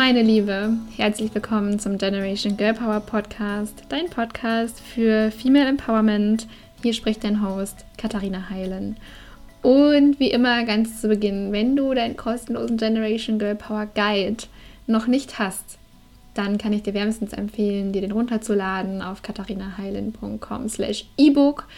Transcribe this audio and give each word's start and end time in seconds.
Meine 0.00 0.22
Liebe, 0.22 0.78
herzlich 0.96 1.34
willkommen 1.34 1.78
zum 1.78 1.98
Generation 1.98 2.56
Girl 2.56 2.72
Power 2.72 3.00
Podcast, 3.00 3.82
dein 3.90 4.08
Podcast 4.08 4.80
für 4.80 5.30
Female 5.30 5.68
Empowerment. 5.68 6.46
Hier 6.82 6.94
spricht 6.94 7.22
dein 7.22 7.46
Host 7.46 7.84
Katharina 7.98 8.48
Heilen. 8.48 8.96
Und 9.60 10.18
wie 10.18 10.30
immer 10.30 10.64
ganz 10.64 11.02
zu 11.02 11.08
Beginn, 11.08 11.52
wenn 11.52 11.76
du 11.76 11.92
deinen 11.92 12.16
kostenlosen 12.16 12.78
Generation 12.78 13.38
Girl 13.38 13.56
Power 13.56 13.88
Guide 13.94 14.44
noch 14.86 15.06
nicht 15.06 15.38
hast, 15.38 15.76
dann 16.32 16.56
kann 16.56 16.72
ich 16.72 16.82
dir 16.82 16.94
wärmstens 16.94 17.34
empfehlen, 17.34 17.92
dir 17.92 18.00
den 18.00 18.12
runterzuladen 18.12 19.02
auf 19.02 19.20
katharinaheilen.com 19.20 20.70
slash 20.70 21.04
ebook. 21.18 21.68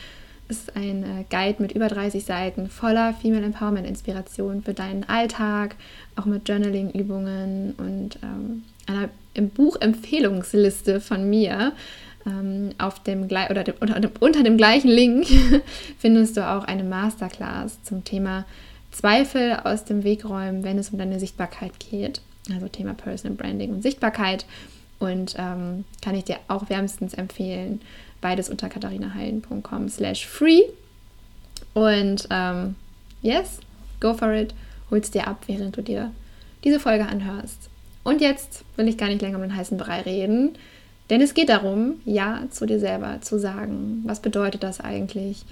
Ist 0.53 0.77
ein 0.77 1.03
äh, 1.03 1.25
Guide 1.30 1.62
mit 1.62 1.73
über 1.73 1.89
30 1.89 2.27
Seiten 2.27 2.69
voller 2.69 3.14
Female 3.14 3.43
Empowerment 3.43 3.87
Inspiration 3.87 4.62
für 4.62 4.75
deinen 4.75 5.02
Alltag, 5.05 5.77
auch 6.15 6.27
mit 6.27 6.47
Journaling-Übungen 6.47 7.73
und 7.78 8.19
ähm, 8.23 8.62
einer 8.87 9.09
Buchempfehlungsliste 9.48 11.01
von 11.01 11.30
mir. 11.30 11.73
Ähm, 12.27 12.73
auf 12.77 13.02
dem, 13.02 13.25
oder 13.25 13.65
dem, 13.65 13.77
unter, 13.80 13.98
dem, 13.98 14.11
unter 14.20 14.42
dem 14.42 14.59
gleichen 14.59 14.91
Link 14.91 15.27
findest 15.98 16.37
du 16.37 16.47
auch 16.47 16.64
eine 16.64 16.84
Masterclass 16.84 17.83
zum 17.83 18.05
Thema 18.05 18.45
Zweifel 18.91 19.59
aus 19.64 19.87
dem 19.87 20.05
Weg 20.05 20.27
räumen, 20.27 20.64
wenn 20.64 20.77
es 20.77 20.91
um 20.91 20.98
deine 20.98 21.19
Sichtbarkeit 21.19 21.73
geht. 21.80 22.20
Also 22.53 22.69
Thema 22.69 22.92
Personal 22.92 23.39
Branding 23.39 23.73
und 23.73 23.83
Sichtbarkeit. 23.83 24.45
Und 24.98 25.34
ähm, 25.39 25.87
kann 26.03 26.14
ich 26.14 26.25
dir 26.25 26.37
auch 26.47 26.69
wärmstens 26.69 27.14
empfehlen. 27.14 27.80
Beides 28.23 28.49
unter 28.49 28.71
katharinaheilen.com 28.71 29.91
slash 29.91 30.27
free. 30.27 30.62
Und 31.75 32.27
ähm, 32.31 32.77
yes, 33.21 33.59
go 34.01 34.15
for 34.15 34.33
it. 34.33 34.55
Hol's 34.91 35.11
dir 35.11 35.27
ab, 35.27 35.45
während 35.47 35.77
du 35.77 35.83
dir 35.83 36.11
diese 36.64 36.81
Folge 36.81 37.06
anhörst. 37.06 37.69
Und 38.05 38.20
jetzt 38.20 38.64
will 38.77 38.89
ich 38.89 38.97
gar 38.97 39.09
nicht 39.09 39.23
länger 39.23 39.37
um 39.37 39.42
den 39.42 39.55
heißen 39.55 39.77
Brei 39.77 40.01
reden, 40.01 40.56
denn 41.11 41.20
es 41.20 41.34
geht 41.34 41.48
darum, 41.48 42.01
Ja 42.05 42.42
zu 42.51 42.67
dir 42.67 42.79
selber 42.79 43.20
zu 43.20 43.39
sagen. 43.39 44.03
Was 44.06 44.20
bedeutet 44.20 44.62
das 44.62 44.81
eigentlich? 44.81 45.45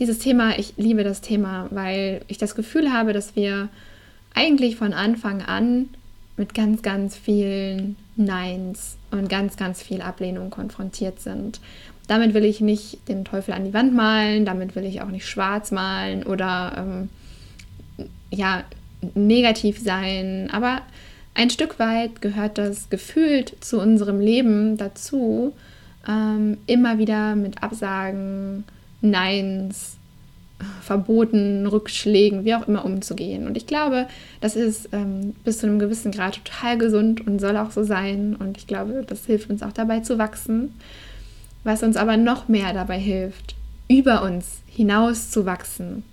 Dieses 0.00 0.18
Thema, 0.18 0.58
ich 0.58 0.74
liebe 0.76 1.04
das 1.04 1.20
Thema, 1.20 1.68
weil 1.70 2.22
ich 2.26 2.38
das 2.38 2.54
Gefühl 2.54 2.92
habe, 2.92 3.12
dass 3.12 3.36
wir 3.36 3.68
eigentlich 4.34 4.76
von 4.76 4.92
Anfang 4.92 5.42
an 5.42 5.88
mit 6.36 6.54
ganz, 6.54 6.82
ganz 6.82 7.16
vielen 7.16 7.96
Neins 8.16 8.96
und 9.10 9.28
ganz, 9.28 9.56
ganz 9.56 9.82
viel 9.82 10.02
Ablehnung 10.02 10.50
konfrontiert 10.50 11.20
sind. 11.20 11.60
Damit 12.06 12.34
will 12.34 12.44
ich 12.44 12.60
nicht 12.60 13.08
den 13.08 13.24
Teufel 13.24 13.54
an 13.54 13.64
die 13.64 13.72
Wand 13.72 13.94
malen, 13.94 14.44
damit 14.44 14.76
will 14.76 14.84
ich 14.84 15.00
auch 15.00 15.08
nicht 15.08 15.26
schwarz 15.26 15.70
malen 15.70 16.24
oder 16.24 17.08
ähm, 17.98 18.06
ja, 18.30 18.64
negativ 19.14 19.80
sein, 19.80 20.50
aber 20.52 20.82
ein 21.34 21.50
Stück 21.50 21.78
weit 21.78 22.22
gehört 22.22 22.58
das 22.58 22.90
gefühlt 22.90 23.56
zu 23.60 23.80
unserem 23.80 24.20
Leben 24.20 24.76
dazu, 24.76 25.52
ähm, 26.08 26.58
immer 26.66 26.98
wieder 26.98 27.34
mit 27.34 27.62
Absagen, 27.62 28.64
Neins, 29.00 29.96
Verboten, 30.82 31.66
Rückschlägen, 31.66 32.44
wie 32.44 32.54
auch 32.54 32.68
immer 32.68 32.84
umzugehen. 32.84 33.46
Und 33.46 33.56
ich 33.56 33.66
glaube, 33.66 34.06
das 34.40 34.56
ist 34.56 34.88
ähm, 34.92 35.34
bis 35.44 35.58
zu 35.58 35.66
einem 35.66 35.78
gewissen 35.78 36.12
Grad 36.12 36.44
total 36.44 36.78
gesund 36.78 37.26
und 37.26 37.40
soll 37.40 37.56
auch 37.56 37.70
so 37.70 37.82
sein. 37.82 38.36
Und 38.36 38.56
ich 38.56 38.66
glaube, 38.66 39.04
das 39.06 39.26
hilft 39.26 39.50
uns 39.50 39.62
auch 39.62 39.72
dabei 39.72 40.00
zu 40.00 40.18
wachsen. 40.18 40.74
Was 41.64 41.82
uns 41.82 41.96
aber 41.96 42.16
noch 42.16 42.48
mehr 42.48 42.72
dabei 42.72 42.98
hilft, 42.98 43.56
über 43.88 44.22
uns 44.22 44.58
hinaus 44.66 45.30
zu 45.30 45.46
wachsen, 45.46 46.04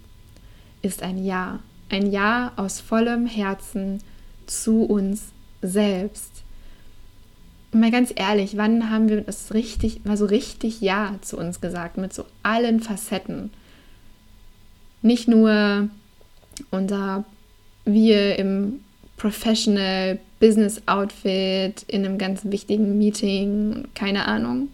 ist 0.82 1.04
ein 1.04 1.24
Ja. 1.24 1.60
Ein 1.90 2.10
Ja 2.10 2.54
aus 2.56 2.80
vollem 2.80 3.26
Herzen 3.26 4.00
zu 4.48 4.84
uns 4.84 5.24
selbst. 5.62 6.44
Und 7.72 7.82
mal 7.82 7.92
ganz 7.92 8.14
ehrlich, 8.16 8.58
wann 8.58 8.90
haben 8.90 9.10
wir 9.10 9.22
das 9.22 9.54
richtig, 9.54 10.06
mal 10.06 10.18
so 10.18 10.26
richtig 10.26 10.82
Ja 10.82 11.16
zu 11.22 11.38
uns 11.38 11.62
gesagt, 11.62 11.98
mit 11.98 12.14
so 12.14 12.26
allen 12.44 12.80
Facetten? 12.80 13.52
Nicht 15.02 15.28
nur 15.28 15.90
unser 16.70 17.26
wir 17.86 18.38
im 18.38 18.82
Professional 19.18 20.20
Business 20.40 20.82
Outfit 20.88 21.84
in 21.88 22.06
einem 22.06 22.18
ganz 22.18 22.42
wichtigen 22.46 22.98
Meeting, 22.98 23.88
keine 23.94 24.28
Ahnung, 24.28 24.70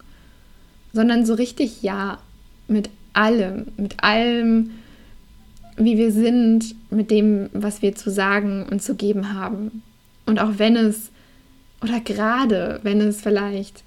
sondern 0.94 1.26
so 1.26 1.34
richtig 1.34 1.82
ja 1.82 2.20
mit 2.68 2.90
allem, 3.14 3.68
mit 3.76 4.02
allem, 4.04 4.72
wie 5.76 5.98
wir 5.98 6.12
sind, 6.12 6.76
mit 6.90 7.12
dem, 7.12 7.50
was 7.54 7.82
wir 7.82 7.96
zu 7.96 8.10
sagen 8.10 8.66
und 8.70 8.82
zu 8.82 8.96
geben 8.96 9.34
haben. 9.34 9.84
Und 10.26 10.40
auch 10.40 10.54
wenn 10.58 10.76
es, 10.76 11.12
oder 11.84 12.00
gerade 12.00 12.80
wenn 12.84 13.02
es 13.02 13.22
vielleicht 13.22 13.84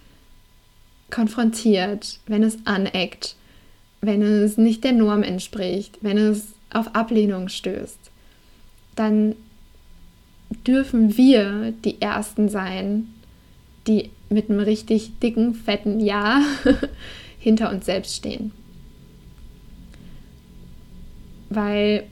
konfrontiert, 1.10 2.20
wenn 2.26 2.42
es 2.42 2.58
aneckt, 2.64 3.36
wenn 4.00 4.22
es 4.22 4.56
nicht 4.56 4.84
der 4.84 4.92
Norm 4.92 5.22
entspricht, 5.22 5.98
wenn 6.00 6.16
es 6.16 6.54
auf 6.72 6.94
Ablehnung 6.94 7.48
stößt, 7.48 7.98
dann 8.96 9.34
dürfen 10.66 11.16
wir 11.16 11.72
die 11.84 12.00
Ersten 12.00 12.48
sein, 12.48 13.08
die 13.86 14.10
mit 14.28 14.48
einem 14.48 14.60
richtig 14.60 15.18
dicken, 15.20 15.54
fetten 15.54 16.00
Ja 16.00 16.42
hinter 17.38 17.70
uns 17.70 17.86
selbst 17.86 18.16
stehen. 18.16 18.52
Weil 21.48 22.04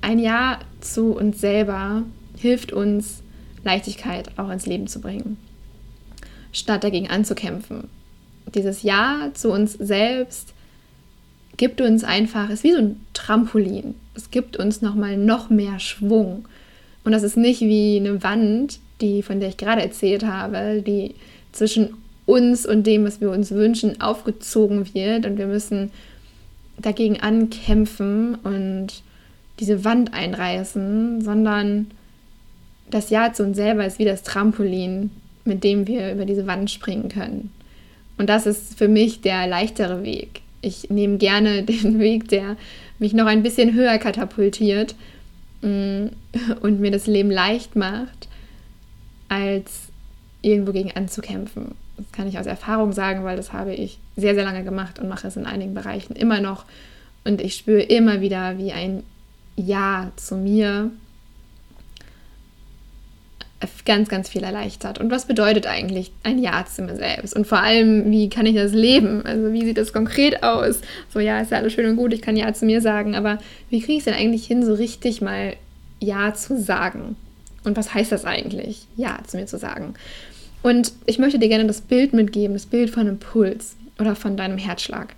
ein 0.00 0.18
Ja 0.18 0.58
zu 0.80 1.14
uns 1.16 1.40
selber 1.40 2.02
hilft 2.36 2.72
uns, 2.72 3.22
Leichtigkeit 3.64 4.36
auch 4.38 4.50
ins 4.50 4.66
Leben 4.66 4.88
zu 4.88 5.00
bringen, 5.00 5.36
statt 6.52 6.82
dagegen 6.82 7.08
anzukämpfen 7.08 7.88
dieses 8.54 8.82
Ja 8.82 9.30
zu 9.34 9.50
uns 9.50 9.72
selbst 9.72 10.52
gibt 11.56 11.80
uns 11.80 12.04
einfach, 12.04 12.50
ist 12.50 12.64
wie 12.64 12.72
so 12.72 12.78
ein 12.78 13.00
Trampolin. 13.12 13.94
Es 14.14 14.30
gibt 14.30 14.56
uns 14.56 14.82
nochmal 14.82 15.16
noch 15.16 15.50
mehr 15.50 15.78
Schwung. 15.78 16.46
Und 17.04 17.12
das 17.12 17.22
ist 17.22 17.36
nicht 17.36 17.60
wie 17.60 17.98
eine 17.98 18.22
Wand, 18.22 18.78
die, 19.00 19.22
von 19.22 19.40
der 19.40 19.48
ich 19.48 19.56
gerade 19.56 19.82
erzählt 19.82 20.24
habe, 20.24 20.82
die 20.86 21.14
zwischen 21.52 21.94
uns 22.26 22.64
und 22.66 22.86
dem, 22.86 23.04
was 23.04 23.20
wir 23.20 23.30
uns 23.30 23.50
wünschen, 23.50 24.00
aufgezogen 24.00 24.94
wird 24.94 25.26
und 25.26 25.38
wir 25.38 25.46
müssen 25.46 25.90
dagegen 26.78 27.20
ankämpfen 27.20 28.36
und 28.36 29.02
diese 29.60 29.84
Wand 29.84 30.14
einreißen, 30.14 31.20
sondern 31.22 31.90
das 32.90 33.10
Ja 33.10 33.32
zu 33.32 33.42
uns 33.42 33.56
selber 33.56 33.86
ist 33.86 33.98
wie 33.98 34.04
das 34.04 34.22
Trampolin, 34.22 35.10
mit 35.44 35.64
dem 35.64 35.86
wir 35.86 36.12
über 36.12 36.24
diese 36.24 36.46
Wand 36.46 36.70
springen 36.70 37.08
können. 37.08 37.50
Und 38.22 38.28
das 38.28 38.46
ist 38.46 38.78
für 38.78 38.86
mich 38.86 39.20
der 39.20 39.48
leichtere 39.48 40.04
Weg. 40.04 40.42
Ich 40.60 40.90
nehme 40.90 41.18
gerne 41.18 41.62
den 41.64 41.98
Weg, 41.98 42.28
der 42.28 42.56
mich 43.00 43.14
noch 43.14 43.26
ein 43.26 43.42
bisschen 43.42 43.74
höher 43.74 43.98
katapultiert 43.98 44.94
mm, 45.62 46.06
und 46.60 46.78
mir 46.78 46.92
das 46.92 47.08
Leben 47.08 47.32
leicht 47.32 47.74
macht, 47.74 48.28
als 49.28 49.88
irgendwo 50.40 50.70
gegen 50.70 50.92
anzukämpfen. 50.92 51.74
Das 51.96 52.12
kann 52.12 52.28
ich 52.28 52.38
aus 52.38 52.46
Erfahrung 52.46 52.92
sagen, 52.92 53.24
weil 53.24 53.36
das 53.36 53.52
habe 53.52 53.74
ich 53.74 53.98
sehr, 54.16 54.36
sehr 54.36 54.44
lange 54.44 54.62
gemacht 54.62 55.00
und 55.00 55.08
mache 55.08 55.26
es 55.26 55.36
in 55.36 55.44
einigen 55.44 55.74
Bereichen 55.74 56.14
immer 56.14 56.40
noch. 56.40 56.64
Und 57.24 57.40
ich 57.40 57.56
spüre 57.56 57.82
immer 57.82 58.20
wieder, 58.20 58.56
wie 58.56 58.70
ein 58.70 59.02
Ja 59.56 60.12
zu 60.14 60.36
mir 60.36 60.92
ganz, 63.84 64.08
ganz 64.08 64.28
viel 64.28 64.42
erleichtert. 64.42 64.98
Und 64.98 65.10
was 65.10 65.26
bedeutet 65.26 65.66
eigentlich 65.66 66.12
ein 66.22 66.38
Ja 66.38 66.64
zu 66.64 66.82
mir 66.82 66.96
selbst? 66.96 67.34
Und 67.34 67.46
vor 67.46 67.58
allem, 67.58 68.10
wie 68.10 68.28
kann 68.28 68.46
ich 68.46 68.54
das 68.54 68.72
leben? 68.72 69.24
Also 69.24 69.52
wie 69.52 69.64
sieht 69.64 69.78
das 69.78 69.92
konkret 69.92 70.42
aus? 70.42 70.80
So, 71.12 71.20
ja, 71.20 71.40
ist 71.40 71.50
ja 71.50 71.58
alles 71.58 71.72
schön 71.72 71.86
und 71.86 71.96
gut, 71.96 72.12
ich 72.12 72.22
kann 72.22 72.36
Ja 72.36 72.52
zu 72.52 72.66
mir 72.66 72.80
sagen, 72.80 73.14
aber 73.14 73.38
wie 73.70 73.80
kriege 73.80 73.94
ich 73.94 73.98
es 74.00 74.04
denn 74.04 74.14
eigentlich 74.14 74.46
hin, 74.46 74.64
so 74.64 74.74
richtig 74.74 75.20
mal 75.20 75.56
Ja 76.00 76.34
zu 76.34 76.60
sagen? 76.60 77.16
Und 77.64 77.76
was 77.76 77.94
heißt 77.94 78.12
das 78.12 78.24
eigentlich, 78.24 78.86
Ja 78.96 79.18
zu 79.26 79.36
mir 79.36 79.46
zu 79.46 79.58
sagen? 79.58 79.94
Und 80.62 80.92
ich 81.06 81.18
möchte 81.18 81.38
dir 81.38 81.48
gerne 81.48 81.66
das 81.66 81.80
Bild 81.80 82.12
mitgeben, 82.12 82.54
das 82.54 82.66
Bild 82.66 82.90
von 82.90 83.02
einem 83.02 83.18
Puls 83.18 83.76
oder 83.98 84.14
von 84.14 84.36
deinem 84.36 84.58
Herzschlag. 84.58 85.14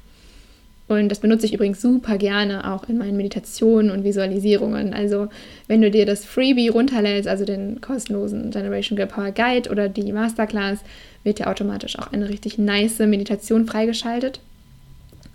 Und 0.87 1.09
das 1.09 1.21
benutze 1.21 1.47
ich 1.47 1.55
übrigens 1.55 1.81
super 1.81 2.19
gerne 2.19 2.71
auch 2.71 2.89
in 2.89 2.99
meinen 2.99 3.17
Meditationen 3.17 3.91
und 3.91 4.05
Visualisierungen. 4.05 4.93
Also 4.93 5.29
wenn 5.67 5.81
du 5.81 5.91
dir 5.91 6.05
das 6.05 6.27
Freebie 6.27 6.69
runterlädst, 6.69 7.27
also 7.27 7.47
den 7.47 7.81
kostenlosen 7.81 8.51
Generation 8.51 8.97
Girl 8.97 9.09
Power 9.09 9.33
Guide 9.33 9.71
oder 9.71 9.89
die 9.89 10.13
Masterclass, 10.13 10.81
wird 11.23 11.39
dir 11.39 11.49
automatisch 11.49 11.99
auch 11.99 12.13
eine 12.13 12.29
richtig 12.29 12.59
nice 12.59 12.99
Meditation 12.99 13.65
freigeschaltet. 13.67 14.41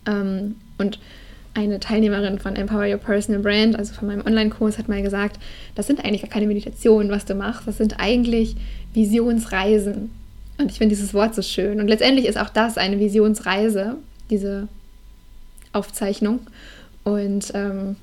Ähm, 0.06 0.56
und 0.78 1.00
eine 1.56 1.80
Teilnehmerin 1.80 2.38
von 2.38 2.56
Empower 2.56 2.88
Your 2.88 2.98
Personal 2.98 3.42
Brand, 3.42 3.76
also 3.76 3.94
von 3.94 4.08
meinem 4.08 4.26
Online-Kurs, 4.26 4.78
hat 4.78 4.88
mal 4.88 5.02
gesagt, 5.02 5.40
das 5.74 5.88
sind 5.88 6.06
eigentlich 6.06 6.22
gar 6.22 6.30
keine 6.30 6.46
Meditationen, 6.46 7.12
was 7.12 7.26
du 7.26 7.34
machst, 7.34 7.68
das 7.68 7.78
sind 7.78 8.00
eigentlich 8.00 8.56
Visionsreisen. 8.94 10.12
Und 10.60 10.72
ich 10.72 10.78
finde 10.78 10.96
dieses 10.96 11.14
Wort 11.16 11.34
so 11.34 11.42
schön. 11.42 11.80
Und 11.80 11.88
letztendlich 11.88 12.28
ist 12.28 12.38
auch 12.38 12.50
das 12.50 12.78
eine 12.78 13.00
Visionsreise, 13.00 13.96
diese 14.30 14.68
Aufzeichnung. 15.74 16.42
Und 17.04 17.52
ähm, 17.54 17.96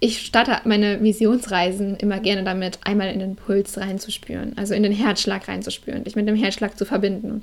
ich 0.00 0.26
starte 0.26 0.68
meine 0.68 1.02
Visionsreisen 1.02 1.96
immer 1.96 2.20
gerne 2.20 2.44
damit, 2.44 2.78
einmal 2.84 3.10
in 3.10 3.20
den 3.20 3.36
Puls 3.36 3.78
reinzuspüren, 3.78 4.52
also 4.56 4.74
in 4.74 4.82
den 4.82 4.92
Herzschlag 4.92 5.48
reinzuspüren, 5.48 6.04
dich 6.04 6.14
mit 6.14 6.28
dem 6.28 6.36
Herzschlag 6.36 6.76
zu 6.76 6.84
verbinden. 6.84 7.42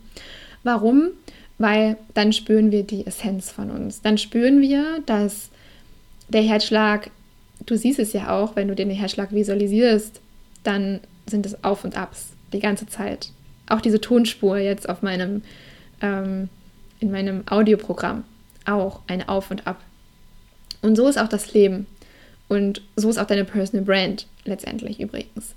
Warum? 0.63 1.09
Weil 1.57 1.98
dann 2.13 2.33
spüren 2.33 2.71
wir 2.71 2.83
die 2.83 3.06
Essenz 3.07 3.50
von 3.50 3.71
uns. 3.71 4.01
Dann 4.01 4.18
spüren 4.18 4.62
wir, 4.62 5.01
dass 5.06 5.50
der 6.30 6.44
Herzschlag, 6.44 7.09
du 7.65 7.75
siehst 7.75 8.00
es 8.00 8.13
ja 8.13 8.30
auch, 8.38 8.56
wenn 8.56 8.68
du 8.68 8.75
den 8.75 8.89
Herzschlag 8.89 9.31
visualisierst, 9.31 10.21
dann 10.63 11.00
sind 11.25 11.45
es 11.45 11.63
Auf 11.63 11.83
und 11.83 11.98
Abs 11.98 12.27
die 12.53 12.59
ganze 12.59 12.86
Zeit. 12.86 13.30
Auch 13.68 13.81
diese 13.81 14.01
Tonspur 14.01 14.57
jetzt 14.57 14.88
auf 14.88 15.01
meinem, 15.01 15.42
ähm, 16.01 16.50
in 17.00 17.12
meinem 17.12 17.44
Audioprogramm, 17.48 18.24
auch 18.65 19.01
ein 19.07 19.27
Auf 19.27 19.51
und 19.51 19.67
Ab. 19.67 19.81
Und 20.81 20.95
so 20.95 21.07
ist 21.07 21.17
auch 21.17 21.27
das 21.27 21.53
Leben. 21.53 21.87
Und 22.47 22.81
so 22.95 23.09
ist 23.09 23.17
auch 23.17 23.27
deine 23.27 23.45
Personal 23.45 23.85
Brand 23.85 24.27
letztendlich 24.45 24.99
übrigens. 24.99 25.55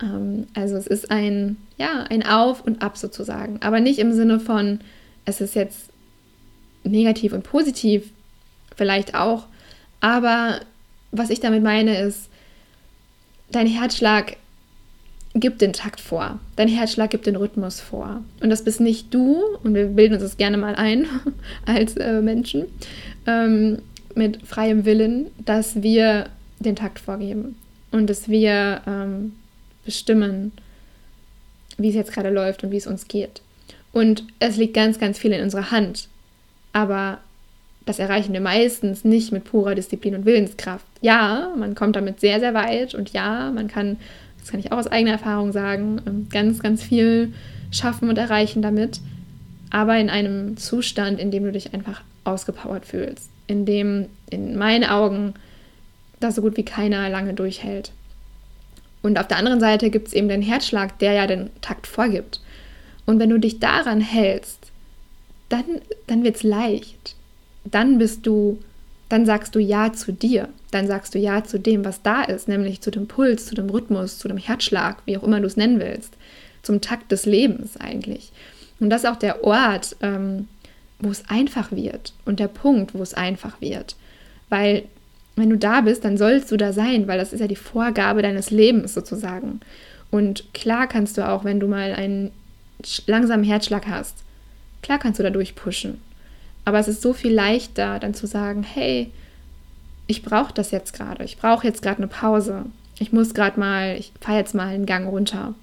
Ähm, 0.00 0.46
also 0.54 0.76
es 0.76 0.86
ist 0.86 1.10
ein, 1.10 1.56
ja, 1.78 2.04
ein 2.08 2.26
Auf 2.26 2.62
und 2.64 2.82
Ab 2.82 2.96
sozusagen. 2.96 3.60
Aber 3.62 3.80
nicht 3.80 3.98
im 3.98 4.12
Sinne 4.12 4.40
von, 4.40 4.80
es 5.24 5.40
ist 5.40 5.54
jetzt 5.54 5.90
negativ 6.84 7.32
und 7.32 7.42
positiv, 7.42 8.10
vielleicht 8.76 9.14
auch. 9.14 9.46
Aber 10.00 10.60
was 11.10 11.30
ich 11.30 11.40
damit 11.40 11.62
meine 11.62 12.00
ist, 12.00 12.28
dein 13.50 13.66
Herzschlag 13.66 14.36
gibt 15.34 15.60
den 15.60 15.72
Takt 15.72 16.00
vor. 16.00 16.38
Dein 16.56 16.68
Herzschlag 16.68 17.10
gibt 17.10 17.26
den 17.26 17.36
Rhythmus 17.36 17.80
vor. 17.80 18.22
Und 18.40 18.50
das 18.50 18.64
bist 18.64 18.80
nicht 18.80 19.12
du, 19.14 19.42
und 19.62 19.74
wir 19.74 19.86
bilden 19.86 20.14
uns 20.14 20.22
das 20.22 20.36
gerne 20.36 20.58
mal 20.58 20.74
ein 20.74 21.06
als 21.66 21.96
äh, 21.96 22.20
Menschen, 22.20 22.66
ähm, 23.26 23.78
mit 24.14 24.46
freiem 24.46 24.84
Willen, 24.84 25.28
dass 25.44 25.82
wir 25.82 26.26
den 26.58 26.76
Takt 26.76 26.98
vorgeben 26.98 27.56
und 27.92 28.08
dass 28.10 28.28
wir 28.28 28.82
ähm, 28.86 29.32
bestimmen, 29.84 30.52
wie 31.78 31.88
es 31.88 31.94
jetzt 31.94 32.12
gerade 32.12 32.30
läuft 32.30 32.62
und 32.62 32.70
wie 32.70 32.76
es 32.76 32.86
uns 32.86 33.08
geht. 33.08 33.40
Und 33.92 34.24
es 34.38 34.56
liegt 34.56 34.74
ganz, 34.74 34.98
ganz 34.98 35.18
viel 35.18 35.32
in 35.32 35.42
unserer 35.42 35.70
Hand. 35.70 36.08
Aber 36.72 37.18
das 37.84 37.98
erreichen 37.98 38.32
wir 38.32 38.40
meistens 38.40 39.04
nicht 39.04 39.32
mit 39.32 39.44
purer 39.44 39.74
Disziplin 39.74 40.14
und 40.14 40.24
Willenskraft. 40.24 40.86
Ja, 41.00 41.52
man 41.58 41.74
kommt 41.74 41.96
damit 41.96 42.20
sehr, 42.20 42.40
sehr 42.40 42.54
weit 42.54 42.94
und 42.94 43.10
ja, 43.12 43.50
man 43.50 43.68
kann, 43.68 43.98
das 44.42 44.50
kann 44.50 44.60
ich 44.60 44.72
auch 44.72 44.78
aus 44.78 44.86
eigener 44.86 45.12
Erfahrung 45.12 45.52
sagen, 45.52 46.02
ähm, 46.06 46.28
ganz, 46.30 46.62
ganz 46.62 46.82
viel 46.82 47.32
schaffen 47.70 48.10
und 48.10 48.18
erreichen 48.18 48.60
damit. 48.60 49.00
Aber 49.70 49.96
in 49.98 50.10
einem 50.10 50.58
Zustand, 50.58 51.18
in 51.18 51.30
dem 51.30 51.44
du 51.44 51.52
dich 51.52 51.72
einfach 51.72 52.02
ausgepowert 52.24 52.84
fühlst 52.84 53.32
in 53.46 53.66
dem 53.66 54.08
in 54.30 54.56
meinen 54.56 54.84
Augen 54.84 55.34
das 56.20 56.36
so 56.36 56.42
gut 56.42 56.56
wie 56.56 56.64
keiner 56.64 57.08
lange 57.08 57.34
durchhält. 57.34 57.92
Und 59.02 59.18
auf 59.18 59.26
der 59.26 59.36
anderen 59.36 59.60
Seite 59.60 59.90
gibt 59.90 60.08
es 60.08 60.14
eben 60.14 60.28
den 60.28 60.42
Herzschlag, 60.42 60.98
der 61.00 61.12
ja 61.12 61.26
den 61.26 61.50
Takt 61.60 61.86
vorgibt. 61.86 62.40
Und 63.04 63.18
wenn 63.18 63.30
du 63.30 63.38
dich 63.38 63.58
daran 63.58 64.00
hältst, 64.00 64.70
dann, 65.48 65.64
dann 66.06 66.22
wird 66.22 66.36
es 66.36 66.44
leicht. 66.44 67.16
Dann 67.64 67.98
bist 67.98 68.26
du, 68.26 68.60
dann 69.08 69.26
sagst 69.26 69.54
du 69.54 69.58
Ja 69.58 69.92
zu 69.92 70.12
dir. 70.12 70.48
Dann 70.72 70.88
sagst 70.88 71.14
du 71.14 71.20
Ja 71.20 71.44
zu 71.44 71.60
dem, 71.60 71.84
was 71.84 72.02
da 72.02 72.22
ist, 72.22 72.48
nämlich 72.48 72.80
zu 72.80 72.90
dem 72.90 73.06
Puls, 73.06 73.46
zu 73.46 73.54
dem 73.54 73.70
Rhythmus, 73.70 74.18
zu 74.18 74.26
dem 74.26 74.38
Herzschlag, 74.38 74.96
wie 75.04 75.16
auch 75.16 75.22
immer 75.22 75.40
du 75.40 75.46
es 75.46 75.56
nennen 75.56 75.78
willst. 75.78 76.14
Zum 76.62 76.80
Takt 76.80 77.12
des 77.12 77.26
Lebens 77.26 77.76
eigentlich. 77.76 78.32
Und 78.80 78.90
das 78.90 79.04
ist 79.04 79.10
auch 79.10 79.16
der 79.16 79.44
Ort, 79.44 79.94
ähm, 80.00 80.48
wo 80.98 81.10
es 81.10 81.28
einfach 81.28 81.70
wird 81.70 82.14
und 82.24 82.40
der 82.40 82.48
Punkt, 82.48 82.94
wo 82.94 83.02
es 83.02 83.14
einfach 83.14 83.60
wird. 83.60 83.96
Weil 84.48 84.84
wenn 85.36 85.50
du 85.50 85.56
da 85.56 85.82
bist, 85.82 86.04
dann 86.04 86.16
sollst 86.16 86.50
du 86.50 86.56
da 86.56 86.72
sein, 86.72 87.06
weil 87.06 87.18
das 87.18 87.32
ist 87.32 87.40
ja 87.40 87.46
die 87.46 87.56
Vorgabe 87.56 88.22
deines 88.22 88.50
Lebens 88.50 88.94
sozusagen. 88.94 89.60
Und 90.10 90.52
klar 90.52 90.86
kannst 90.86 91.16
du 91.16 91.28
auch, 91.28 91.44
wenn 91.44 91.60
du 91.60 91.66
mal 91.68 91.92
einen 91.92 92.30
langsamen 93.06 93.44
Herzschlag 93.44 93.86
hast, 93.86 94.16
klar 94.82 94.98
kannst 94.98 95.18
du 95.18 95.22
da 95.22 95.30
durchpushen. 95.30 96.00
Aber 96.64 96.78
es 96.78 96.88
ist 96.88 97.02
so 97.02 97.12
viel 97.12 97.32
leichter, 97.32 97.98
dann 97.98 98.14
zu 98.14 98.26
sagen, 98.26 98.62
hey, 98.62 99.10
ich 100.06 100.22
brauche 100.22 100.52
das 100.52 100.70
jetzt 100.70 100.94
gerade. 100.94 101.24
Ich 101.24 101.38
brauche 101.38 101.66
jetzt 101.66 101.82
gerade 101.82 101.98
eine 101.98 102.08
Pause. 102.08 102.64
Ich 102.98 103.12
muss 103.12 103.34
gerade 103.34 103.58
mal, 103.58 103.96
ich 103.98 104.12
fahre 104.20 104.38
jetzt 104.38 104.54
mal 104.54 104.68
einen 104.68 104.86
Gang 104.86 105.08
runter 105.08 105.54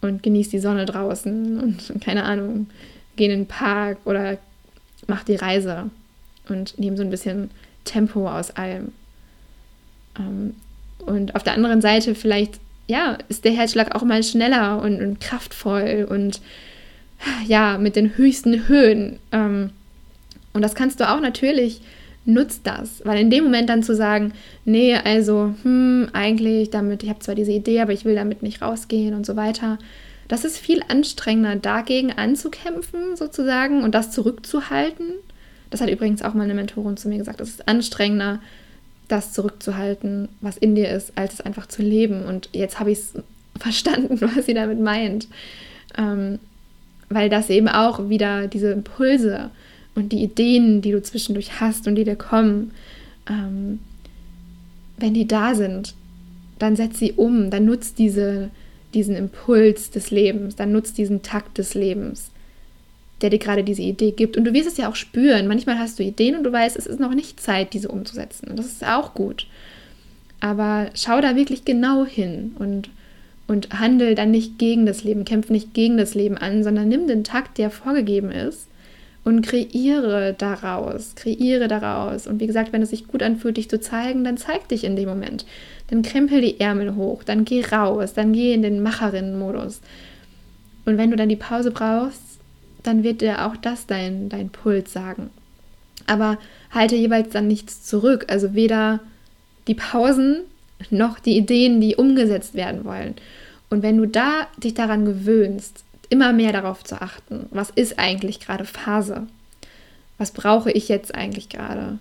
und 0.00 0.22
genieße 0.22 0.50
die 0.50 0.58
Sonne 0.58 0.86
draußen 0.86 1.60
und 1.60 2.00
keine 2.00 2.24
Ahnung, 2.24 2.68
gehe 3.16 3.30
in 3.30 3.40
den 3.40 3.46
Park 3.46 3.98
oder 4.04 4.38
mach 5.06 5.24
die 5.24 5.36
Reise 5.36 5.90
und 6.48 6.78
nehme 6.78 6.96
so 6.96 7.02
ein 7.02 7.10
bisschen 7.10 7.50
Tempo 7.84 8.28
aus 8.28 8.50
allem. 8.52 8.92
Ähm, 10.18 10.54
und 11.04 11.34
auf 11.34 11.42
der 11.42 11.54
anderen 11.54 11.80
Seite 11.80 12.14
vielleicht, 12.14 12.58
ja, 12.86 13.18
ist 13.28 13.44
der 13.44 13.52
Herzschlag 13.52 13.94
auch 13.94 14.02
mal 14.02 14.22
schneller 14.22 14.80
und, 14.80 15.00
und 15.00 15.20
kraftvoll 15.20 16.06
und 16.08 16.40
ja, 17.46 17.78
mit 17.78 17.96
den 17.96 18.16
höchsten 18.16 18.68
Höhen. 18.68 19.18
Ähm, 19.32 19.70
und 20.52 20.62
das 20.62 20.74
kannst 20.74 21.00
du 21.00 21.08
auch 21.08 21.20
natürlich, 21.20 21.80
nutzt 22.26 22.66
das, 22.66 23.02
weil 23.04 23.20
in 23.20 23.30
dem 23.30 23.44
Moment 23.44 23.68
dann 23.68 23.82
zu 23.82 23.94
sagen, 23.94 24.32
nee, 24.64 24.94
also, 24.94 25.54
hm, 25.62 26.08
eigentlich 26.12 26.70
damit, 26.70 27.02
ich 27.02 27.08
habe 27.08 27.20
zwar 27.20 27.34
diese 27.34 27.52
Idee, 27.52 27.80
aber 27.80 27.92
ich 27.92 28.04
will 28.04 28.14
damit 28.14 28.42
nicht 28.42 28.62
rausgehen 28.62 29.14
und 29.14 29.24
so 29.24 29.36
weiter, 29.36 29.78
das 30.28 30.44
ist 30.44 30.58
viel 30.58 30.82
anstrengender, 30.88 31.56
dagegen 31.56 32.12
anzukämpfen 32.12 33.16
sozusagen 33.16 33.84
und 33.84 33.94
das 33.94 34.10
zurückzuhalten. 34.10 35.06
Das 35.70 35.80
hat 35.80 35.88
übrigens 35.88 36.22
auch 36.22 36.34
mal 36.34 36.44
eine 36.44 36.54
Mentorin 36.54 36.96
zu 36.96 37.08
mir 37.08 37.18
gesagt. 37.18 37.40
Es 37.40 37.50
ist 37.50 37.68
anstrengender, 37.68 38.40
das 39.08 39.32
zurückzuhalten, 39.32 40.28
was 40.40 40.56
in 40.56 40.74
dir 40.74 40.90
ist, 40.90 41.12
als 41.16 41.34
es 41.34 41.40
einfach 41.40 41.66
zu 41.66 41.82
leben. 41.82 42.24
Und 42.24 42.48
jetzt 42.52 42.80
habe 42.80 42.90
ich 42.90 42.98
es 42.98 43.14
verstanden, 43.58 44.20
was 44.20 44.46
sie 44.46 44.54
damit 44.54 44.80
meint. 44.80 45.28
Ähm, 45.96 46.40
weil 47.08 47.28
das 47.28 47.50
eben 47.50 47.68
auch 47.68 48.08
wieder 48.08 48.48
diese 48.48 48.72
Impulse 48.72 49.50
und 49.96 50.12
die 50.12 50.22
Ideen, 50.22 50.82
die 50.82 50.92
du 50.92 51.02
zwischendurch 51.02 51.60
hast 51.60 51.88
und 51.88 51.96
die 51.96 52.04
dir 52.04 52.16
kommen, 52.16 52.70
ähm, 53.28 53.80
wenn 54.98 55.14
die 55.14 55.26
da 55.26 55.54
sind, 55.54 55.94
dann 56.58 56.76
setz 56.76 56.98
sie 56.98 57.12
um, 57.12 57.50
dann 57.50 57.64
nutzt 57.64 57.98
diese 57.98 58.50
diesen 58.94 59.14
Impuls 59.14 59.90
des 59.90 60.10
Lebens, 60.10 60.56
dann 60.56 60.72
nutzt 60.72 60.98
diesen 60.98 61.22
Takt 61.22 61.58
des 61.58 61.74
Lebens, 61.74 62.30
der 63.20 63.30
dir 63.30 63.38
gerade 63.38 63.62
diese 63.62 63.82
Idee 63.82 64.10
gibt. 64.10 64.36
Und 64.36 64.44
du 64.44 64.54
wirst 64.54 64.68
es 64.68 64.78
ja 64.78 64.88
auch 64.88 64.96
spüren. 64.96 65.46
Manchmal 65.46 65.78
hast 65.78 65.98
du 65.98 66.02
Ideen 66.02 66.34
und 66.36 66.44
du 66.44 66.52
weißt, 66.52 66.76
es 66.76 66.86
ist 66.86 66.98
noch 66.98 67.14
nicht 67.14 67.38
Zeit, 67.38 67.74
diese 67.74 67.88
umzusetzen. 67.88 68.48
Und 68.48 68.58
das 68.58 68.66
ist 68.66 68.84
auch 68.84 69.14
gut. 69.14 69.46
Aber 70.40 70.90
schau 70.94 71.20
da 71.20 71.36
wirklich 71.36 71.64
genau 71.64 72.06
hin 72.06 72.56
und, 72.58 72.88
und 73.46 73.78
handel 73.78 74.14
dann 74.14 74.30
nicht 74.30 74.58
gegen 74.58 74.86
das 74.86 75.04
Leben, 75.04 75.24
kämpf 75.24 75.50
nicht 75.50 75.74
gegen 75.74 75.98
das 75.98 76.14
Leben 76.14 76.38
an, 76.38 76.64
sondern 76.64 76.88
nimm 76.88 77.06
den 77.06 77.24
Takt, 77.24 77.58
der 77.58 77.70
vorgegeben 77.70 78.30
ist 78.30 78.66
und 79.26 79.42
kreiere 79.42 80.32
daraus, 80.32 81.14
kreiere 81.16 81.68
daraus. 81.68 82.26
Und 82.26 82.40
wie 82.40 82.46
gesagt, 82.46 82.72
wenn 82.72 82.80
es 82.80 82.90
sich 82.90 83.06
gut 83.06 83.22
anfühlt, 83.22 83.58
dich 83.58 83.68
zu 83.68 83.78
zeigen, 83.78 84.24
dann 84.24 84.38
zeig 84.38 84.68
dich 84.68 84.84
in 84.84 84.96
dem 84.96 85.08
Moment 85.10 85.44
dann 85.88 86.02
krempel 86.02 86.40
die 86.40 86.60
Ärmel 86.60 86.96
hoch, 86.96 87.22
dann 87.22 87.44
geh 87.44 87.64
raus, 87.64 88.12
dann 88.14 88.32
geh 88.32 88.52
in 88.52 88.62
den 88.62 88.82
Macherinnen-Modus. 88.82 89.80
Und 90.84 90.98
wenn 90.98 91.10
du 91.10 91.16
dann 91.16 91.28
die 91.28 91.36
Pause 91.36 91.70
brauchst, 91.70 92.22
dann 92.82 93.02
wird 93.02 93.20
dir 93.20 93.46
auch 93.46 93.56
das 93.56 93.86
dein, 93.86 94.28
dein 94.28 94.50
Puls 94.50 94.92
sagen. 94.92 95.30
Aber 96.06 96.38
halte 96.70 96.96
jeweils 96.96 97.30
dann 97.30 97.48
nichts 97.48 97.84
zurück. 97.84 98.26
Also 98.28 98.54
weder 98.54 99.00
die 99.66 99.74
Pausen 99.74 100.42
noch 100.90 101.18
die 101.18 101.36
Ideen, 101.36 101.80
die 101.80 101.96
umgesetzt 101.96 102.54
werden 102.54 102.84
wollen. 102.84 103.14
Und 103.70 103.82
wenn 103.82 103.96
du 103.96 104.06
da 104.06 104.46
dich 104.62 104.74
daran 104.74 105.04
gewöhnst, 105.04 105.84
immer 106.10 106.32
mehr 106.32 106.52
darauf 106.52 106.84
zu 106.84 107.00
achten, 107.00 107.46
was 107.50 107.70
ist 107.70 107.98
eigentlich 107.98 108.40
gerade 108.40 108.64
Phase? 108.64 109.26
Was 110.18 110.30
brauche 110.30 110.70
ich 110.70 110.88
jetzt 110.88 111.14
eigentlich 111.14 111.48
gerade? 111.48 111.98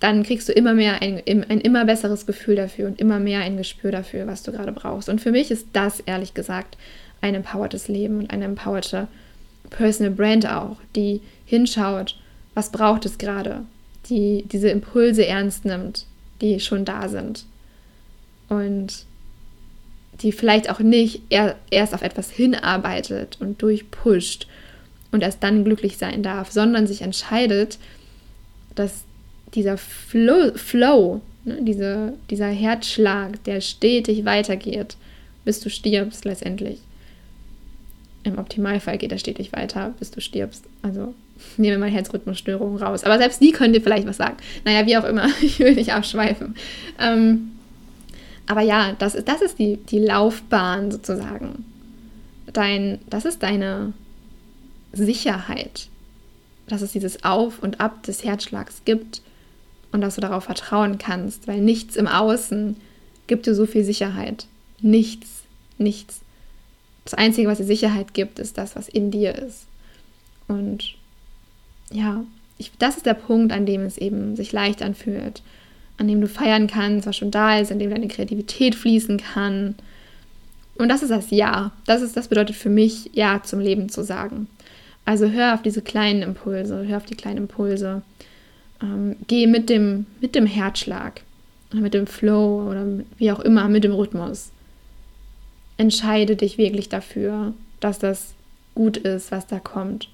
dann 0.00 0.22
kriegst 0.22 0.48
du 0.48 0.52
immer 0.52 0.74
mehr 0.74 1.00
ein, 1.00 1.22
ein 1.26 1.60
immer 1.60 1.84
besseres 1.84 2.26
Gefühl 2.26 2.56
dafür 2.56 2.86
und 2.86 3.00
immer 3.00 3.18
mehr 3.18 3.40
ein 3.40 3.56
Gespür 3.56 3.90
dafür, 3.90 4.26
was 4.26 4.42
du 4.42 4.52
gerade 4.52 4.72
brauchst. 4.72 5.08
Und 5.08 5.20
für 5.20 5.32
mich 5.32 5.50
ist 5.50 5.68
das 5.72 6.00
ehrlich 6.00 6.34
gesagt 6.34 6.76
ein 7.22 7.34
empowertes 7.34 7.88
Leben 7.88 8.18
und 8.18 8.30
eine 8.30 8.44
empowerte 8.44 9.08
Personal 9.70 10.12
Brand 10.12 10.46
auch, 10.46 10.76
die 10.94 11.22
hinschaut, 11.46 12.18
was 12.54 12.70
braucht 12.70 13.06
es 13.06 13.18
gerade, 13.18 13.64
die 14.08 14.44
diese 14.46 14.68
Impulse 14.68 15.26
ernst 15.26 15.64
nimmt, 15.64 16.06
die 16.40 16.60
schon 16.60 16.84
da 16.84 17.08
sind 17.08 17.46
und 18.48 19.06
die 20.22 20.32
vielleicht 20.32 20.70
auch 20.70 20.80
nicht 20.80 21.22
erst 21.30 21.94
auf 21.94 22.02
etwas 22.02 22.30
hinarbeitet 22.30 23.36
und 23.40 23.60
durchpusht 23.60 24.46
und 25.12 25.22
erst 25.22 25.42
dann 25.42 25.64
glücklich 25.64 25.98
sein 25.98 26.22
darf, 26.22 26.50
sondern 26.50 26.86
sich 26.86 27.02
entscheidet, 27.02 27.78
dass 28.74 29.04
dieser 29.54 29.76
Flow, 29.76 30.52
Flow 30.54 31.20
ne, 31.44 31.58
diese, 31.62 32.14
dieser 32.30 32.48
Herzschlag, 32.48 33.42
der 33.44 33.60
stetig 33.60 34.24
weitergeht, 34.24 34.96
bis 35.44 35.60
du 35.60 35.70
stirbst 35.70 36.24
letztendlich, 36.24 36.80
Im 38.24 38.38
Optimalfall 38.38 38.98
geht 38.98 39.12
er 39.12 39.18
stetig 39.18 39.52
weiter, 39.52 39.94
bis 40.00 40.10
du 40.10 40.20
stirbst. 40.20 40.64
Also 40.82 41.14
nehmen 41.56 41.74
wir 41.74 41.78
mal 41.78 41.90
Herzrhythmusstörungen 41.90 42.82
raus. 42.82 43.04
Aber 43.04 43.18
selbst 43.18 43.40
die 43.40 43.52
können 43.52 43.72
dir 43.72 43.80
vielleicht 43.80 44.06
was 44.06 44.16
sagen. 44.16 44.36
Naja, 44.64 44.84
wie 44.86 44.96
auch 44.96 45.04
immer, 45.04 45.28
ich 45.42 45.60
will 45.60 45.74
nicht 45.74 45.92
abschweifen. 45.92 46.56
Ähm, 46.98 47.52
aber 48.46 48.60
ja, 48.60 48.92
das 48.98 49.14
ist, 49.14 49.28
das 49.28 49.42
ist 49.42 49.58
die, 49.58 49.76
die 49.76 49.98
Laufbahn 49.98 50.90
sozusagen. 50.90 51.64
Dein, 52.52 53.00
das 53.10 53.24
ist 53.24 53.42
deine 53.42 53.92
Sicherheit. 54.92 55.88
Dass 56.68 56.82
es 56.82 56.92
dieses 56.92 57.24
Auf 57.24 57.62
und 57.62 57.80
Ab 57.80 58.02
des 58.04 58.24
Herzschlags 58.24 58.82
gibt 58.84 59.22
und 59.92 60.00
dass 60.00 60.16
du 60.16 60.20
darauf 60.20 60.44
vertrauen 60.44 60.98
kannst, 60.98 61.46
weil 61.46 61.60
nichts 61.60 61.96
im 61.96 62.08
Außen 62.08 62.76
gibt 63.26 63.46
dir 63.46 63.54
so 63.54 63.66
viel 63.66 63.84
Sicherheit. 63.84 64.46
Nichts, 64.80 65.42
nichts. 65.78 66.20
Das 67.04 67.14
Einzige, 67.14 67.48
was 67.48 67.58
dir 67.58 67.64
Sicherheit 67.64 68.14
gibt, 68.14 68.38
ist 68.38 68.58
das, 68.58 68.74
was 68.74 68.88
in 68.88 69.10
dir 69.10 69.34
ist. 69.34 69.66
Und 70.48 70.94
ja, 71.90 72.24
ich, 72.58 72.72
das 72.78 72.96
ist 72.96 73.06
der 73.06 73.14
Punkt, 73.14 73.52
an 73.52 73.66
dem 73.66 73.82
es 73.82 73.98
eben 73.98 74.36
sich 74.36 74.52
leicht 74.52 74.82
anfühlt, 74.82 75.42
an 75.98 76.08
dem 76.08 76.20
du 76.20 76.28
feiern 76.28 76.66
kannst, 76.66 77.06
was 77.06 77.16
schon 77.16 77.30
da 77.30 77.58
ist, 77.58 77.72
an 77.72 77.78
dem 77.78 77.90
deine 77.90 78.08
Kreativität 78.08 78.74
fließen 78.74 79.18
kann. 79.18 79.74
Und 80.76 80.88
das 80.88 81.02
ist 81.02 81.10
das 81.10 81.30
Ja. 81.30 81.72
Das, 81.86 82.02
ist, 82.02 82.16
das 82.16 82.28
bedeutet 82.28 82.56
für 82.56 82.68
mich, 82.68 83.10
Ja 83.14 83.42
zum 83.42 83.60
Leben 83.60 83.88
zu 83.88 84.04
sagen. 84.04 84.48
Also 85.04 85.30
hör 85.30 85.54
auf 85.54 85.62
diese 85.62 85.82
kleinen 85.82 86.22
Impulse, 86.22 86.86
hör 86.86 86.96
auf 86.98 87.06
die 87.06 87.14
kleinen 87.14 87.38
Impulse. 87.38 88.02
Ähm, 88.82 89.16
geh 89.26 89.46
mit 89.46 89.70
dem, 89.70 90.06
mit 90.20 90.34
dem 90.34 90.46
Herzschlag 90.46 91.22
oder 91.72 91.80
mit 91.80 91.94
dem 91.94 92.06
Flow 92.06 92.68
oder 92.68 92.84
wie 93.16 93.32
auch 93.32 93.40
immer, 93.40 93.68
mit 93.68 93.84
dem 93.84 93.92
Rhythmus 93.92 94.50
entscheide 95.76 96.36
dich 96.36 96.58
wirklich 96.58 96.88
dafür, 96.88 97.52
dass 97.80 97.98
das 97.98 98.34
gut 98.74 98.96
ist, 98.96 99.30
was 99.30 99.46
da 99.46 99.58
kommt. 99.58 100.08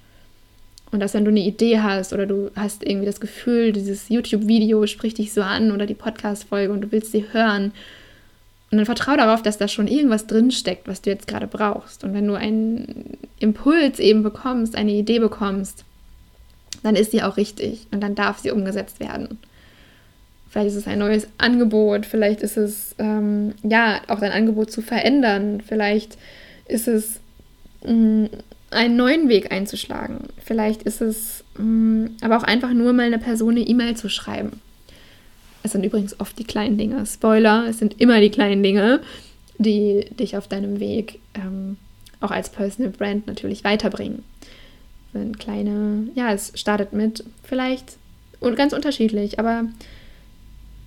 Und 0.92 1.00
dass 1.00 1.14
wenn 1.14 1.24
du 1.24 1.30
eine 1.30 1.40
Idee 1.40 1.80
hast 1.80 2.12
oder 2.12 2.26
du 2.26 2.50
hast 2.54 2.86
irgendwie 2.86 3.06
das 3.06 3.20
Gefühl, 3.20 3.72
dieses 3.72 4.10
YouTube-Video 4.10 4.86
spricht 4.86 5.18
dich 5.18 5.32
so 5.32 5.42
an 5.42 5.72
oder 5.72 5.86
die 5.86 5.94
Podcast-Folge 5.94 6.72
und 6.72 6.82
du 6.82 6.92
willst 6.92 7.12
sie 7.12 7.24
hören. 7.32 7.72
Und 8.70 8.78
dann 8.78 8.86
vertraue 8.86 9.16
darauf, 9.16 9.42
dass 9.42 9.58
da 9.58 9.68
schon 9.68 9.88
irgendwas 9.88 10.26
drinsteckt, 10.26 10.86
was 10.86 11.00
du 11.02 11.10
jetzt 11.10 11.26
gerade 11.26 11.46
brauchst. 11.46 12.04
Und 12.04 12.12
wenn 12.12 12.26
du 12.26 12.34
einen 12.34 13.18
Impuls 13.38 13.98
eben 13.98 14.22
bekommst, 14.22 14.76
eine 14.76 14.92
Idee 14.92 15.18
bekommst, 15.18 15.84
dann 16.82 16.94
ist 16.94 17.10
sie 17.10 17.22
auch 17.22 17.36
richtig 17.36 17.86
und 17.90 18.02
dann 18.02 18.14
darf 18.14 18.38
sie 18.38 18.50
umgesetzt 18.50 19.00
werden. 19.00 19.38
Vielleicht 20.48 20.68
ist 20.68 20.76
es 20.76 20.86
ein 20.86 20.98
neues 20.98 21.26
Angebot, 21.38 22.04
vielleicht 22.04 22.42
ist 22.42 22.58
es 22.58 22.94
ähm, 22.98 23.54
ja 23.62 24.02
auch 24.08 24.20
dein 24.20 24.32
Angebot 24.32 24.70
zu 24.70 24.82
verändern, 24.82 25.62
vielleicht 25.66 26.18
ist 26.66 26.88
es 26.88 27.20
mm, 27.86 28.26
einen 28.72 28.96
neuen 28.96 29.28
Weg 29.28 29.52
einzuschlagen, 29.52 30.28
vielleicht 30.44 30.82
ist 30.82 31.00
es 31.00 31.44
mh, 31.56 31.64
mm, 31.64 32.16
aber 32.22 32.38
auch 32.38 32.42
einfach 32.42 32.72
nur 32.72 32.92
mal 32.92 33.06
eine 33.06 33.18
Person 33.18 33.52
eine 33.52 33.66
E-Mail 33.66 33.96
zu 33.96 34.08
schreiben. 34.08 34.60
Es 35.62 35.72
sind 35.72 35.84
übrigens 35.84 36.18
oft 36.18 36.38
die 36.38 36.44
kleinen 36.44 36.76
Dinge. 36.76 37.06
Spoiler, 37.06 37.66
es 37.68 37.78
sind 37.78 38.00
immer 38.00 38.20
die 38.20 38.30
kleinen 38.30 38.62
Dinge, 38.62 39.00
die 39.58 40.06
dich 40.18 40.36
auf 40.36 40.48
deinem 40.48 40.80
Weg 40.80 41.20
ähm, 41.34 41.76
auch 42.20 42.30
als 42.30 42.50
Personal 42.50 42.90
Brand 42.90 43.26
natürlich 43.26 43.64
weiterbringen. 43.64 44.24
Sind 45.12 45.38
kleine, 45.38 46.08
ja, 46.14 46.32
es 46.32 46.52
startet 46.54 46.92
mit 46.92 47.24
vielleicht 47.42 47.96
und 48.40 48.56
ganz 48.56 48.72
unterschiedlich, 48.72 49.38
aber 49.38 49.64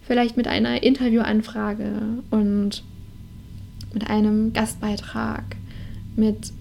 vielleicht 0.06 0.36
mit 0.36 0.48
einer 0.48 0.84
Interviewanfrage 0.84 1.92
und 2.32 2.84
mit 3.94 4.10
einem 4.10 4.52
Gastbeitrag, 4.52 5.44
mit 6.16 6.52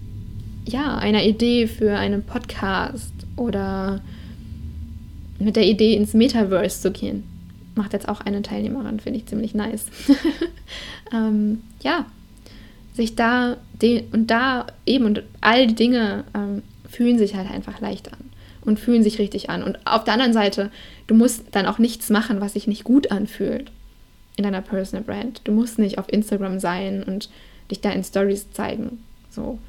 ja, 0.65 0.97
einer 0.97 1.23
Idee 1.23 1.67
für 1.67 1.95
einen 1.95 2.23
Podcast 2.23 3.13
oder 3.35 4.01
mit 5.39 5.55
der 5.55 5.65
Idee 5.65 5.95
ins 5.95 6.13
Metaverse 6.13 6.81
zu 6.81 6.91
gehen. 6.91 7.23
Macht 7.75 7.93
jetzt 7.93 8.07
auch 8.07 8.21
eine 8.21 8.41
Teilnehmerin, 8.41 8.99
finde 8.99 9.19
ich 9.19 9.25
ziemlich 9.25 9.53
nice. 9.53 9.85
ähm, 11.13 11.61
ja, 11.81 12.05
sich 12.93 13.15
da 13.15 13.57
und 14.11 14.31
da 14.31 14.67
eben 14.85 15.05
und 15.05 15.23
all 15.41 15.67
die 15.67 15.75
Dinge 15.75 16.23
ähm, 16.33 16.63
fühlen 16.89 17.17
sich 17.17 17.35
halt 17.35 17.51
einfach 17.51 17.81
leicht 17.81 18.11
an 18.13 18.31
und 18.61 18.79
fühlen 18.79 19.03
sich 19.03 19.19
richtig 19.19 19.49
an. 19.49 19.63
Und 19.63 19.77
auf 19.85 20.05
der 20.05 20.13
anderen 20.13 20.33
Seite, 20.33 20.71
du 21.07 21.13
musst 21.13 21.43
dann 21.51 21.65
auch 21.65 21.77
nichts 21.77 22.09
machen, 22.09 22.41
was 22.41 22.53
sich 22.53 22.67
nicht 22.67 22.85
gut 22.85 23.11
anfühlt 23.11 23.71
in 24.37 24.43
deiner 24.43 24.61
Personal 24.61 25.03
Brand. 25.03 25.41
Du 25.43 25.51
musst 25.51 25.77
nicht 25.77 25.97
auf 25.97 26.11
Instagram 26.11 26.59
sein 26.59 27.03
und 27.03 27.29
dich 27.69 27.81
da 27.81 27.91
in 27.91 28.03
Stories 28.03 28.51
zeigen. 28.51 29.03
So. 29.29 29.59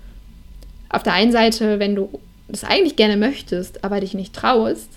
Auf 0.89 1.03
der 1.03 1.15
einen 1.15 1.33
Seite, 1.33 1.79
wenn 1.79 1.95
du 1.95 2.21
das 2.49 2.65
eigentlich 2.65 2.97
gerne 2.97 3.17
möchtest, 3.17 3.85
aber 3.85 4.01
dich 4.01 4.15
nicht 4.15 4.35
traust, 4.35 4.89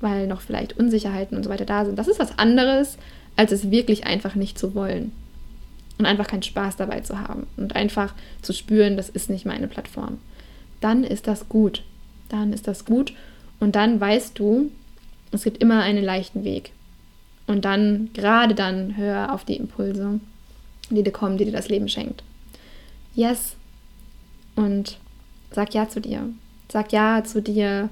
weil 0.00 0.26
noch 0.26 0.40
vielleicht 0.40 0.78
Unsicherheiten 0.78 1.36
und 1.36 1.44
so 1.44 1.50
weiter 1.50 1.64
da 1.64 1.84
sind, 1.84 1.98
das 1.98 2.08
ist 2.08 2.18
was 2.18 2.38
anderes, 2.38 2.98
als 3.36 3.52
es 3.52 3.70
wirklich 3.70 4.04
einfach 4.06 4.34
nicht 4.34 4.58
zu 4.58 4.74
wollen. 4.74 5.12
Und 5.98 6.06
einfach 6.06 6.26
keinen 6.26 6.42
Spaß 6.42 6.76
dabei 6.76 7.00
zu 7.00 7.20
haben 7.20 7.46
und 7.56 7.76
einfach 7.76 8.14
zu 8.40 8.52
spüren, 8.52 8.96
das 8.96 9.08
ist 9.08 9.30
nicht 9.30 9.46
meine 9.46 9.68
Plattform. 9.68 10.18
Dann 10.80 11.04
ist 11.04 11.28
das 11.28 11.48
gut 11.48 11.84
dann 12.32 12.52
ist 12.52 12.66
das 12.66 12.84
gut. 12.84 13.12
Und 13.60 13.76
dann 13.76 14.00
weißt 14.00 14.38
du, 14.38 14.70
es 15.30 15.44
gibt 15.44 15.58
immer 15.58 15.82
einen 15.82 16.02
leichten 16.02 16.44
Weg. 16.44 16.72
Und 17.46 17.64
dann, 17.64 18.10
gerade 18.14 18.54
dann, 18.54 18.96
hör 18.96 19.32
auf 19.32 19.44
die 19.44 19.56
Impulse, 19.56 20.20
die 20.90 21.02
dir 21.02 21.12
kommen, 21.12 21.38
die 21.38 21.44
dir 21.44 21.52
das 21.52 21.68
Leben 21.68 21.88
schenkt. 21.88 22.22
Yes. 23.14 23.56
Und 24.56 24.98
sag 25.54 25.74
Ja 25.74 25.88
zu 25.88 26.00
dir. 26.00 26.28
Sag 26.68 26.92
Ja 26.92 27.22
zu 27.24 27.42
dir. 27.42 27.88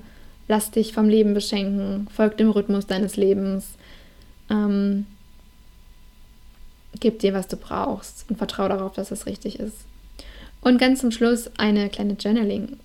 Lass 0.49 0.71
dich 0.71 0.93
vom 0.93 1.09
Leben 1.09 1.35
beschenken. 1.35 2.09
Folg 2.15 2.37
dem 2.37 2.51
Rhythmus 2.51 2.87
deines 2.87 3.17
Lebens. 3.17 3.67
Ähm, 4.51 5.07
gib 6.99 7.21
dir, 7.21 7.35
was 7.35 7.47
du 7.47 7.57
brauchst 7.57 8.25
und 8.29 8.37
vertraue 8.37 8.69
darauf, 8.69 8.95
dass 8.95 9.11
es 9.11 9.27
richtig 9.27 9.61
ist. 9.61 9.77
Und 10.61 10.79
ganz 10.79 11.01
zum 11.01 11.13
Schluss 11.13 11.51
eine 11.57 11.89
kleine 11.89 12.15
Journaling 12.15 12.79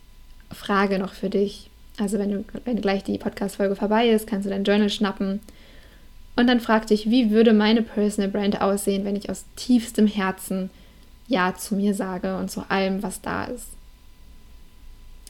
Frage 0.51 0.99
noch 0.99 1.13
für 1.13 1.29
dich. 1.29 1.69
Also 1.97 2.19
wenn, 2.19 2.31
du, 2.31 2.45
wenn 2.65 2.81
gleich 2.81 3.03
die 3.03 3.17
Podcast-Folge 3.17 3.75
vorbei 3.75 4.09
ist, 4.09 4.27
kannst 4.27 4.45
du 4.45 4.49
dein 4.49 4.63
Journal 4.63 4.89
schnappen 4.89 5.39
und 6.35 6.47
dann 6.47 6.59
frag 6.59 6.87
dich, 6.87 7.09
wie 7.09 7.31
würde 7.31 7.53
meine 7.53 7.81
Personal 7.81 8.29
Brand 8.29 8.61
aussehen, 8.61 9.05
wenn 9.05 9.15
ich 9.15 9.29
aus 9.29 9.45
tiefstem 9.55 10.07
Herzen 10.07 10.69
Ja 11.27 11.55
zu 11.55 11.75
mir 11.75 11.93
sage 11.93 12.37
und 12.37 12.51
zu 12.51 12.69
allem, 12.69 13.01
was 13.03 13.21
da 13.21 13.45
ist. 13.45 13.69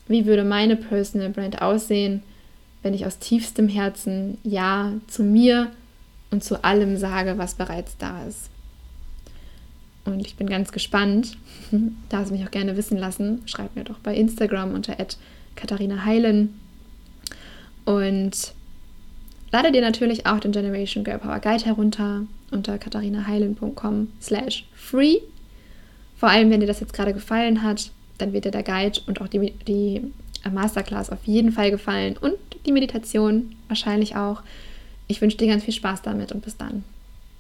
Wie 0.08 0.26
würde 0.26 0.44
meine 0.44 0.76
Personal 0.76 1.30
Brand 1.30 1.62
aussehen, 1.62 2.22
wenn 2.84 2.94
ich 2.94 3.06
aus 3.06 3.18
tiefstem 3.18 3.68
Herzen 3.68 4.38
Ja 4.44 4.94
zu 5.08 5.24
mir 5.24 5.72
und 6.32 6.44
zu 6.44 6.64
allem 6.64 6.98
sage, 6.98 7.38
was 7.38 7.56
bereits 7.56 7.98
da 7.98 8.24
ist. 8.26 8.50
Und 10.06 10.26
ich 10.26 10.36
bin 10.36 10.48
ganz 10.48 10.72
gespannt. 10.72 11.38
Darfst 12.10 12.32
mich 12.32 12.46
auch 12.46 12.52
gerne 12.52 12.78
wissen 12.78 12.98
lassen. 12.98 13.42
Schreib 13.46 13.76
mir 13.76 13.84
doch 13.84 13.98
bei 14.00 14.16
Instagram 14.16 14.74
unter 14.74 14.96
Katharina 15.56 16.06
Heilen. 16.06 16.60
Und 17.86 18.54
lade 19.52 19.72
dir 19.72 19.82
natürlich 19.82 20.28
auch 20.28 20.40
den 20.40 20.52
Generation 20.52 21.04
Girl 21.04 21.20
Power 21.20 21.40
Guide 21.40 21.66
herunter 21.66 22.24
unter 22.52 22.78
katharinaheilen.com 22.78 24.10
slash 24.22 24.66
free. 24.76 25.18
Vor 26.18 26.30
allem, 26.30 26.52
wenn 26.52 26.60
dir 26.60 26.68
das 26.68 26.80
jetzt 26.80 26.94
gerade 26.94 27.14
gefallen 27.14 27.64
hat, 27.64 27.92
dann 28.18 28.34
wird 28.34 28.46
dir 28.46 28.52
der 28.52 28.64
Guide 28.64 29.00
und 29.08 29.22
auch 29.22 29.28
die, 29.28 29.52
die 29.68 30.02
Masterclass 30.50 31.10
auf 31.10 31.26
jeden 31.26 31.52
Fall 31.52 31.72
gefallen 31.72 32.18
und 32.20 32.36
die 32.66 32.72
Meditation 32.72 33.56
wahrscheinlich 33.68 34.16
auch. 34.16 34.42
Ich 35.08 35.22
wünsche 35.22 35.38
dir 35.38 35.48
ganz 35.48 35.64
viel 35.64 35.74
Spaß 35.74 36.02
damit 36.02 36.32
und 36.32 36.44
bis 36.44 36.58
dann. 36.58 36.84